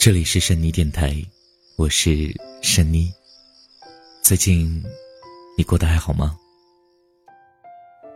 [0.00, 1.14] 这里是珊妮电台，
[1.76, 3.12] 我是珊妮。
[4.22, 4.82] 最近
[5.58, 6.34] 你过得还好吗？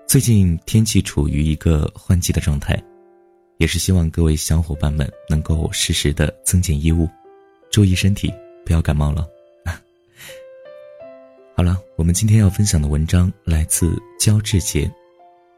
[0.09, 2.83] 最近天气处于一个换季的状态，
[3.59, 7.07] 也是希望各位小伙伴们能够适时的增减衣物，
[7.71, 8.33] 注意身体，
[8.65, 9.29] 不要感冒了。
[11.55, 14.91] 好了，我们今天要分享的文章来自焦志杰。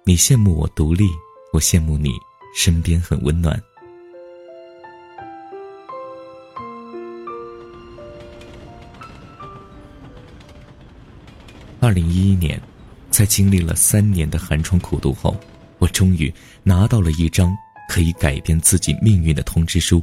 [0.02, 1.04] 你羡慕我独立，
[1.52, 2.10] 我羡慕你
[2.52, 3.56] 身边很温暖。
[11.86, 12.60] 二零一一年，
[13.10, 15.38] 在经历了三年的寒窗苦读后，
[15.78, 17.56] 我终于拿到了一张
[17.88, 20.02] 可以改变自己命运的通知书，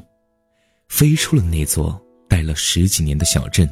[0.87, 3.69] 飞出了那座待了十几年的小镇，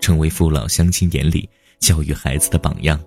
[0.00, 1.46] 成为父老乡亲眼里
[1.78, 2.98] 教育孩子的榜样。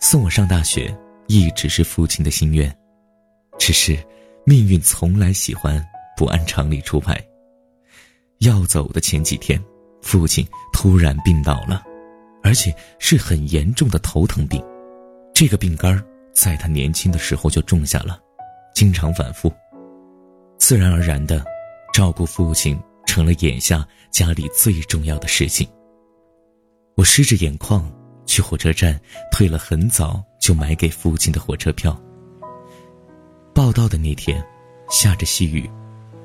[0.00, 0.92] 送我上大学，
[1.28, 2.76] 一直是父亲的心愿，
[3.60, 3.96] 只是
[4.44, 5.80] 命运从来喜欢
[6.16, 7.24] 不按常理出牌。
[8.40, 9.62] 要走的前几天，
[10.02, 11.80] 父亲突然病倒了。
[12.44, 14.62] 而且是很严重的头疼病，
[15.32, 18.20] 这个病根在他年轻的时候就种下了，
[18.74, 19.50] 经常反复，
[20.58, 21.42] 自然而然的，
[21.94, 25.66] 照顾父亲成了眼下家里最重要的事情。
[26.96, 27.90] 我湿着眼眶
[28.26, 29.00] 去火车站
[29.32, 31.98] 退了很早就买给父亲的火车票。
[33.54, 34.44] 报到的那天，
[34.90, 35.68] 下着细雨，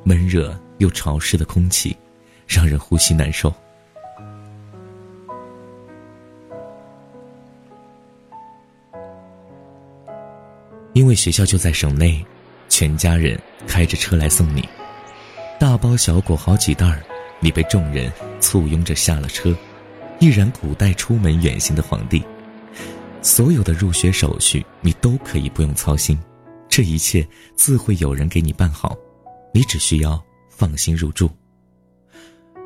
[0.03, 1.95] 闷热又潮湿的空气，
[2.45, 3.53] 让人呼吸难受。
[10.99, 12.21] 因为学校就在省内，
[12.67, 14.67] 全家人开着车来送你，
[15.57, 17.01] 大包小裹好几袋儿，
[17.39, 18.11] 你被众人
[18.41, 19.55] 簇拥着下了车，
[20.19, 22.21] 毅然古代出门远行的皇帝。
[23.21, 26.19] 所有的入学手续你都可以不用操心，
[26.67, 28.93] 这一切自会有人给你办好，
[29.53, 31.31] 你只需要放心入住。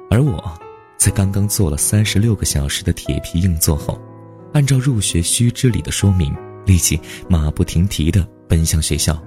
[0.09, 0.59] 而我，
[0.97, 4.01] 在刚刚坐了三十六个小时的铁皮硬座后，
[4.53, 6.35] 按照入学须知里的说明。
[6.65, 9.21] 立即马不停蹄地奔向学校，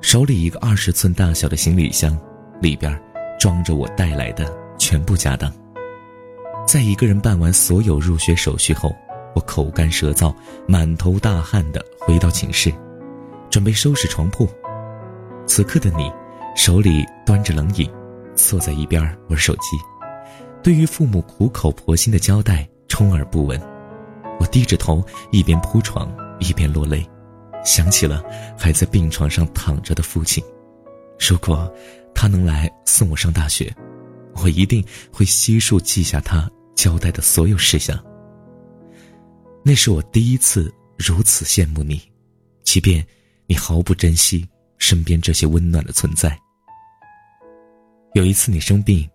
[0.00, 2.18] 手里一个二十寸大小的行李箱，
[2.60, 3.00] 里边
[3.38, 5.52] 装着我带来的全部家当。
[6.66, 8.94] 在一个人办完所有入学手续后，
[9.34, 10.34] 我口干舌燥、
[10.68, 12.72] 满头大汗地回到寝室，
[13.50, 14.48] 准备收拾床铺。
[15.46, 16.10] 此刻的你，
[16.54, 17.90] 手里端着冷饮，
[18.34, 19.76] 坐在一边玩手机，
[20.62, 23.60] 对于父母苦口婆心的交代充耳不闻。
[24.38, 26.12] 我低着头，一边铺床。
[26.42, 27.06] 一边落泪，
[27.64, 28.22] 想起了
[28.58, 30.42] 还在病床上躺着的父亲。
[31.18, 31.72] 如果
[32.14, 33.74] 他能来送我上大学，
[34.34, 37.98] 我一定会悉数记下他交代的所有事项。
[39.64, 42.00] 那是我第一次如此羡慕你，
[42.64, 43.06] 即便
[43.46, 44.46] 你毫不珍惜
[44.78, 46.36] 身边这些温暖的存在。
[48.14, 49.08] 有一次你生病，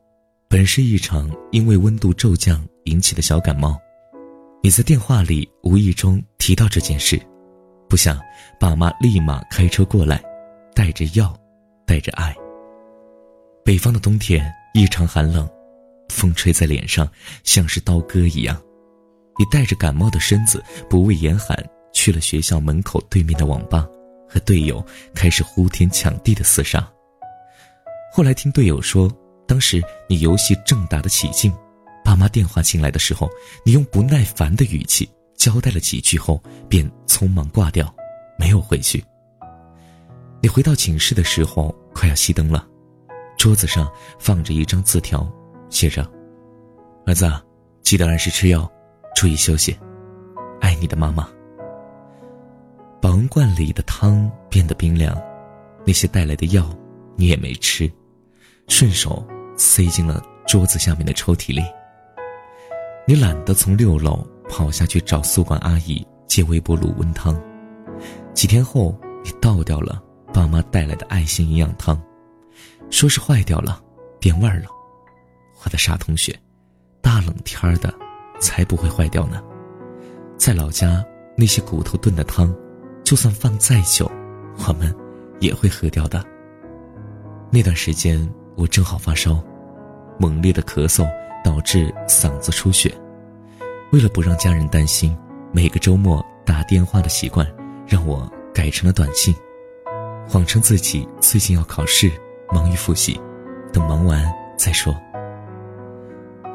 [0.47, 3.77] 本是一场因为温度骤降引起的小感冒。
[4.67, 7.17] 你在电话里无意中提到这件事，
[7.87, 8.19] 不想
[8.59, 10.21] 爸妈立马开车过来，
[10.75, 11.33] 带着药，
[11.85, 12.35] 带着爱。
[13.63, 15.49] 北方的冬天异常寒冷，
[16.09, 17.09] 风吹在脸上
[17.45, 18.61] 像是刀割一样。
[19.39, 21.57] 你带着感冒的身子，不畏严寒，
[21.93, 23.87] 去了学校门口对面的网吧，
[24.27, 24.85] 和队友
[25.15, 26.85] 开始呼天抢地的厮杀。
[28.11, 29.09] 后来听队友说，
[29.47, 31.53] 当时你游戏正打得起劲。
[32.07, 33.29] 爸妈电话进来的时候，
[33.65, 37.93] 你用不耐烦的语气交代了几句后，便匆忙挂掉，
[38.39, 39.03] 没有回去。
[40.41, 42.65] 你回到寝室的时候，快要熄灯了，
[43.37, 45.29] 桌子上放着一张字条，
[45.69, 46.09] 写着
[47.05, 47.29] ：“儿子，
[47.81, 48.71] 记得按时吃药，
[49.13, 49.77] 注意休息，
[50.61, 51.27] 爱你的妈妈。”
[53.03, 55.13] 保温罐里的汤变得冰凉，
[55.85, 56.73] 那些带来的药
[57.17, 57.91] 你也没吃，
[58.69, 61.61] 顺手塞进了桌子下面的抽屉里。
[63.09, 67.41] 你懒得从六楼跑下去找宿管阿姨借微波炉温汤，
[68.33, 70.03] 几天后你倒掉了
[70.33, 71.97] 爸妈带来的爱心营养汤，
[72.89, 73.81] 说是坏掉了，
[74.19, 74.65] 变味儿了。
[75.63, 76.37] 我的傻同学，
[76.99, 77.93] 大冷天儿的，
[78.41, 79.41] 才不会坏掉呢。
[80.35, 81.01] 在老家
[81.37, 82.53] 那些骨头炖的汤，
[83.05, 84.11] 就算放再久，
[84.67, 84.93] 我们
[85.39, 86.21] 也会喝掉的。
[87.49, 89.41] 那段时间我正好发烧，
[90.19, 91.09] 猛烈的咳嗽。
[91.47, 92.93] 导致嗓子出血，
[93.93, 95.17] 为了不让家人担心，
[95.53, 97.47] 每个周末打电话的习惯
[97.87, 99.33] 让我改成了短信，
[100.27, 102.11] 谎称自己最近要考试，
[102.51, 103.17] 忙于复习，
[103.71, 104.93] 等忙完再说。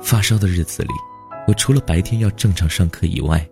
[0.03, 0.91] 发烧的日子里，
[1.49, 3.43] 我除了白天要正常上课以外，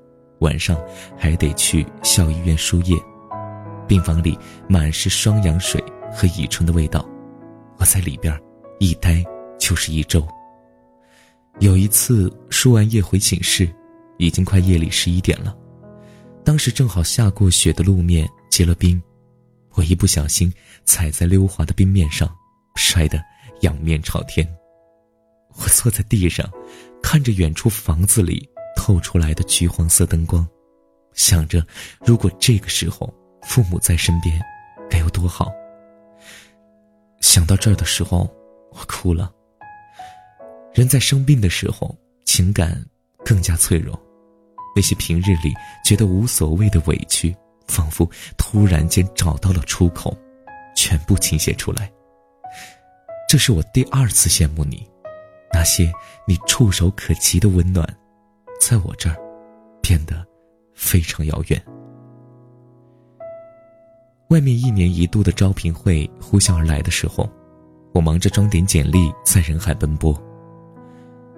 [0.40, 0.78] 晚上
[1.16, 2.94] 还得去校医院输液，
[3.88, 4.38] 病房里
[4.69, 5.82] 满是双氧水
[6.12, 7.02] 和乙醇的味道，
[7.78, 8.38] 我在里边
[8.78, 9.25] 一待
[9.58, 10.22] 就是一周。
[11.58, 13.69] 有一次输完液回寝室，
[14.17, 15.55] 已经快夜里十一点了，
[16.44, 19.02] 当时正好下过雪的路面结了冰，
[19.75, 20.52] 我一不小心
[20.85, 22.35] 踩在溜滑的冰面上，
[22.76, 23.23] 摔得
[23.61, 24.47] 仰面朝天。
[25.56, 26.49] 我坐在地上，
[27.02, 30.47] 看着远处房子里透出来的橘黄色灯光，
[31.12, 31.67] 想着
[32.06, 33.12] 如果这个时候
[33.43, 34.41] 父母在身边，
[34.88, 35.52] 该有多好。
[37.20, 38.31] 想到这儿的时候，
[38.73, 39.31] 我哭了。
[40.72, 41.94] 人在生病的时候，
[42.25, 42.84] 情感
[43.25, 44.00] 更加脆弱，
[44.75, 45.52] 那些平日里
[45.84, 47.34] 觉得无所谓的委屈，
[47.67, 48.08] 仿佛
[48.38, 50.17] 突然间找到了出口，
[50.76, 51.90] 全部倾泻出来。
[53.28, 54.88] 这是我第二次羡慕你，
[55.52, 55.93] 那些
[56.26, 57.84] 你触手可及的温暖，
[58.61, 59.16] 在我这儿
[59.82, 60.25] 变得
[60.75, 61.61] 非常遥远。
[64.28, 67.28] 外面一年一度的招聘会呼啸而来的时候，
[67.93, 70.16] 我忙着装点简历，在人海奔波。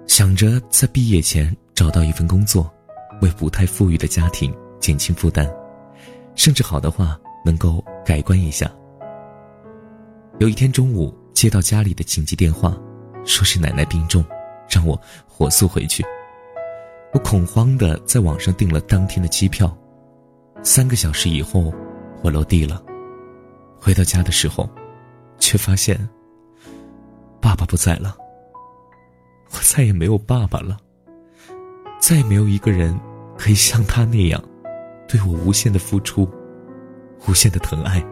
[0.07, 2.71] 想着在毕业前找到一份工作，
[3.21, 5.49] 为不太富裕的家庭减轻负担，
[6.35, 8.71] 甚至好的话能够改观一下。
[10.39, 12.77] 有一天中午接到家里的紧急电话，
[13.23, 14.23] 说是奶奶病重，
[14.69, 16.03] 让我火速回去。
[17.13, 19.75] 我恐慌的在网上订了当天的机票，
[20.63, 21.73] 三个小时以后，
[22.21, 22.83] 我落地了。
[23.79, 24.69] 回到家的时候，
[25.39, 25.97] 却发现
[27.39, 28.17] 爸爸不在了。
[29.53, 30.77] 我再也没有爸爸了，
[31.99, 32.99] 再也没有一个人
[33.37, 34.43] 可以像他那样，
[35.07, 36.27] 对我无限的付出，
[37.27, 38.03] 无限的疼爱。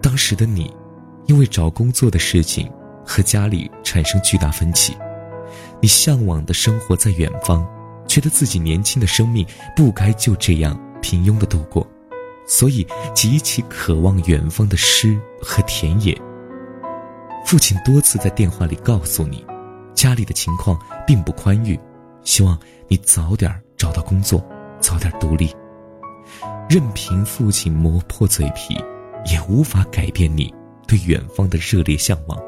[0.00, 0.74] 当时的你，
[1.26, 2.70] 因为找工作的事情
[3.04, 4.96] 和家里产生巨大分歧，
[5.80, 7.66] 你向往的生活在远方，
[8.08, 9.46] 觉得自己年轻的生命
[9.76, 11.86] 不该就这样平庸的度过，
[12.46, 16.20] 所以极其渴望远方的诗和田野。
[17.52, 19.44] 父亲多次在电话里告诉你，
[19.92, 21.78] 家里的情况并不宽裕，
[22.24, 22.58] 希望
[22.88, 24.42] 你早点找到工作，
[24.80, 25.54] 早点独立。
[26.66, 28.74] 任凭父亲磨破嘴皮，
[29.30, 30.50] 也无法改变你
[30.88, 32.42] 对远方的热烈向往。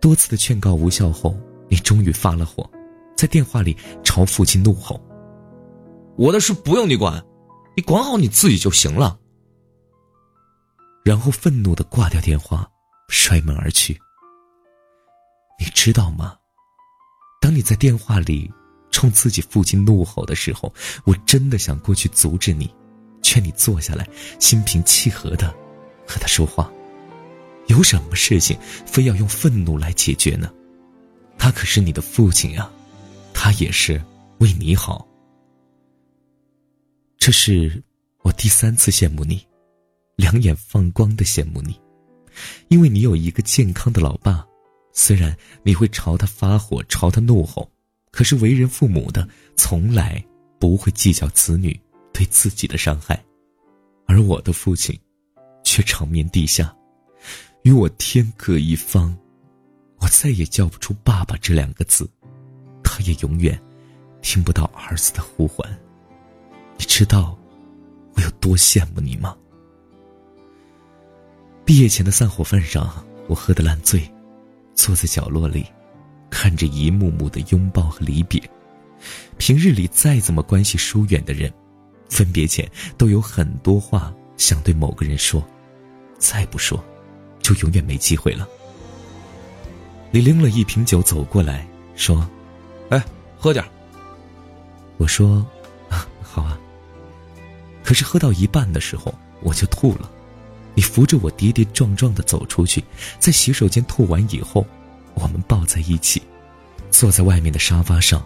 [0.00, 1.36] 多次的劝告无效后，
[1.68, 2.66] 你终于发了火，
[3.18, 4.98] 在电话里朝父亲怒吼
[6.16, 7.22] ：“我的事不用你管，
[7.76, 9.18] 你管好你自己就行了。”
[11.04, 12.66] 然后愤怒的挂掉电话。
[13.08, 13.98] 摔门而去。
[15.58, 16.36] 你知道吗？
[17.40, 18.50] 当你在电话里
[18.90, 20.72] 冲自己父亲怒吼的时候，
[21.04, 22.72] 我真的想过去阻止你，
[23.22, 24.08] 劝你坐下来，
[24.38, 25.48] 心平气和的
[26.06, 26.70] 和他说话。
[27.66, 30.52] 有什么事情非要用愤怒来解决呢？
[31.38, 32.70] 他可是你的父亲呀，
[33.32, 34.02] 他也是
[34.38, 35.06] 为你好。
[37.18, 37.82] 这是
[38.22, 39.46] 我第三次羡慕你，
[40.16, 41.78] 两眼放光的羡慕你。
[42.68, 44.46] 因为你有一个健康的老爸，
[44.92, 47.70] 虽然你会朝他发火、朝他怒吼，
[48.10, 50.22] 可是为人父母的从来
[50.58, 51.78] 不会计较子女
[52.12, 53.22] 对自己的伤害，
[54.06, 54.98] 而我的父亲，
[55.64, 56.74] 却长眠地下，
[57.62, 59.16] 与我天各一方，
[60.00, 62.08] 我再也叫不出“爸爸”这两个字，
[62.82, 63.60] 他也永远
[64.20, 65.68] 听不到儿子的呼唤。
[66.76, 67.38] 你知道
[68.14, 69.36] 我有多羡慕你吗？
[71.68, 72.90] 毕业前的散伙饭上，
[73.26, 74.00] 我喝得烂醉，
[74.74, 75.66] 坐在角落里，
[76.30, 78.42] 看着一幕幕的拥抱和离别。
[79.36, 81.52] 平日里再怎么关系疏远的人，
[82.08, 85.46] 分别前都有很多话想对某个人说，
[86.16, 86.82] 再不说，
[87.42, 88.48] 就永远没机会了。
[90.10, 92.26] 你拎了一瓶酒走过来，说
[92.88, 93.04] ：“哎，
[93.36, 93.62] 喝点
[94.96, 95.46] 我说
[95.90, 96.58] ：“啊，好啊。”
[97.84, 100.10] 可是喝到一半的时候，我就吐了。
[100.78, 102.84] 你扶着我跌跌撞撞的走出去，
[103.18, 104.64] 在洗手间吐完以后，
[105.14, 106.22] 我们抱在一起，
[106.88, 108.24] 坐在外面的沙发上，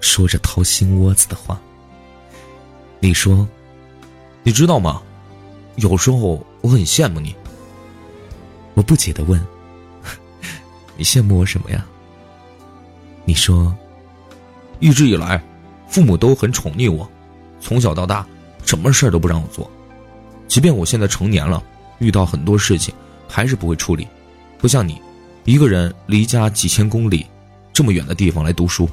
[0.00, 1.62] 说着掏心窝子的话。
[2.98, 3.46] 你说
[4.42, 5.00] ：“你知道吗？
[5.76, 7.36] 有时候我很羡慕你。”
[8.74, 9.40] 我不解的问
[10.98, 11.86] ：“你羡慕我什么呀？”
[13.24, 13.72] 你说
[14.80, 15.40] ：“一直以来，
[15.86, 17.08] 父母都很宠溺我，
[17.60, 18.26] 从小到大，
[18.64, 19.70] 什么事儿都不让我做，
[20.48, 21.62] 即便我现在成年了。”
[22.02, 22.92] 遇到很多事情，
[23.28, 24.06] 还是不会处理，
[24.58, 25.00] 不像你，
[25.44, 27.26] 一个人离家几千公里，
[27.72, 28.88] 这么远的地方来读书，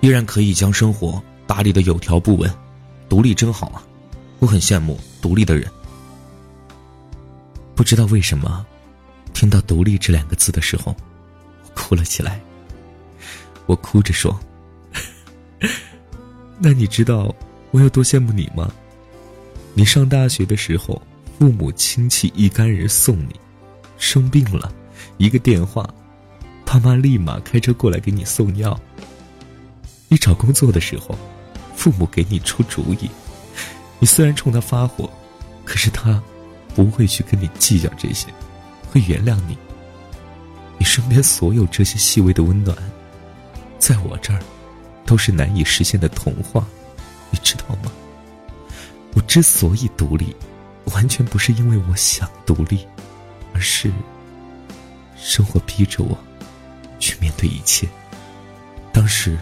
[0.00, 2.52] 依然可以将生活打理的有条不紊，
[3.08, 3.82] 独立真好啊！
[4.38, 5.70] 我很羡慕独立的人。
[7.74, 8.64] 不知道为什么，
[9.32, 10.94] 听到“独立”这两个字的时候，
[11.64, 12.40] 我哭了起来。
[13.66, 14.38] 我哭着说
[16.58, 17.34] ：“那你知道
[17.70, 18.70] 我有多羡慕你吗？
[19.74, 21.00] 你上大学的时候。”
[21.42, 23.34] 父母亲戚一干人送你，
[23.98, 24.72] 生病了，
[25.16, 25.92] 一个电话，
[26.64, 28.80] 爸妈立马开车过来给你送药。
[30.06, 31.18] 你找工作的时候，
[31.74, 33.10] 父母给你出主意，
[33.98, 35.10] 你虽然冲他发火，
[35.64, 36.22] 可是他
[36.76, 38.28] 不会去跟你计较这些，
[38.88, 39.58] 会原谅你。
[40.78, 42.78] 你身边所有这些细微的温暖，
[43.80, 44.38] 在我这儿，
[45.04, 46.64] 都是难以实现的童话，
[47.32, 47.90] 你知道吗？
[49.14, 50.36] 我之所以独立，
[50.86, 52.86] 完全不是因为我想独立，
[53.54, 53.90] 而是
[55.16, 56.18] 生活逼着我
[56.98, 57.88] 去面对一切。
[58.92, 59.38] 当时，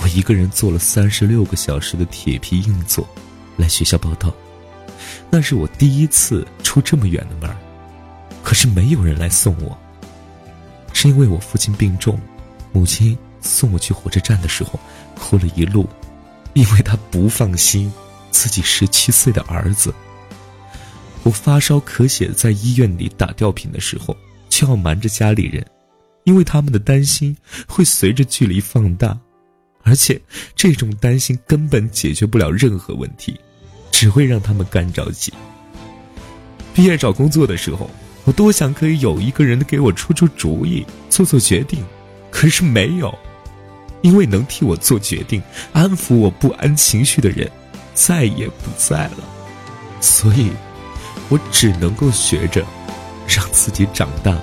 [0.00, 3.06] 我一个人坐了三十六个小时的铁皮硬座
[3.56, 4.32] 来学校报道，
[5.30, 7.56] 那是我第一次出这么远的门，
[8.42, 9.78] 可是没有人来送我。
[10.92, 12.18] 是因为我父亲病重，
[12.72, 14.78] 母亲送我去火车站的时候，
[15.14, 15.88] 哭了一路，
[16.54, 17.92] 因为她不放心
[18.30, 19.94] 自己十七岁的儿子。
[21.22, 24.16] 我发烧咳血，在医院里打吊瓶的时候，
[24.48, 25.64] 就要瞒着家里人，
[26.24, 27.36] 因为他们的担心
[27.66, 29.18] 会随着距离放大，
[29.82, 30.20] 而且
[30.54, 33.38] 这种担心根本解决不了任何问题，
[33.90, 35.32] 只会让他们干着急。
[36.74, 37.90] 毕业找工作的时候。
[38.24, 41.84] 我多想可以有一个人给我出出主意，做做决定，
[42.30, 43.12] 可是没有，
[44.00, 47.50] 因为能替我做决定、安抚我不安情绪的人，
[47.94, 49.18] 再也不在了，
[50.00, 50.50] 所以，
[51.32, 52.62] 我只能够学着，
[53.26, 54.38] 让自己长大。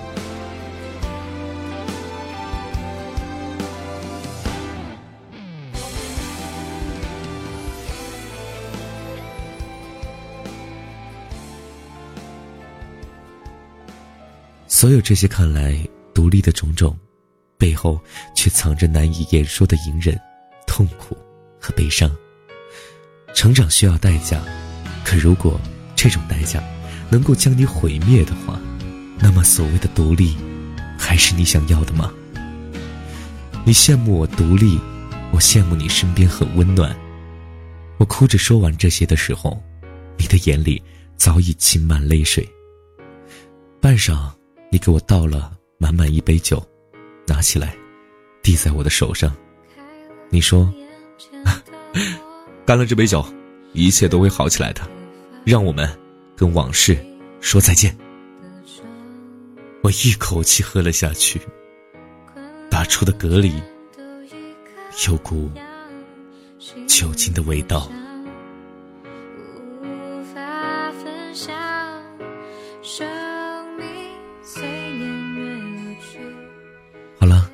[14.68, 15.78] 所有这些看来
[16.12, 16.98] 独立的种种，
[17.56, 18.00] 背后
[18.34, 20.20] 却藏着难以言说的隐忍、
[20.66, 21.16] 痛苦
[21.62, 22.10] 和悲伤。
[23.36, 24.42] 成长需要代价，
[25.06, 25.62] 可如果
[25.96, 26.64] 这种代价
[27.10, 28.60] 能够将你毁灭的话，
[29.20, 30.36] 那么所谓的独立，
[30.98, 32.12] 还是你想要的吗？
[33.66, 34.80] 你羡慕我独立，
[35.32, 36.96] 我羡慕你身边很温暖。
[37.98, 39.62] 我哭着说完这些的时候，
[40.18, 40.82] 你的眼里
[41.18, 42.48] 早已噙满泪水。
[43.82, 44.32] 半晌。
[44.72, 46.64] 你给我倒了满满一杯酒，
[47.26, 47.76] 拿起来，
[48.44, 49.36] 递在我的手上。
[50.30, 50.72] 你说
[52.68, 53.26] ：“干了这杯酒，
[53.74, 54.88] 一切都会好起来的。
[55.44, 55.90] 让我们
[56.40, 56.98] 跟往事
[57.42, 57.94] 说再见。”
[59.84, 61.42] 我一口气喝了下去，
[62.70, 63.62] 打出的嗝里
[65.06, 65.52] 有股
[66.88, 67.92] 酒精的味道。
[77.20, 77.52] 好了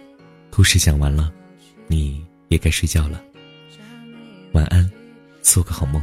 [0.51, 1.34] 故事讲完了，
[1.88, 3.20] 你也该睡觉了。
[4.54, 4.88] 晚安，
[5.42, 6.00] 做个好梦。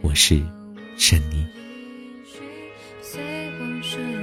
[0.00, 0.42] 我是
[0.96, 1.46] 珊妮。
[3.14, 3.18] 我
[3.58, 4.21] 好想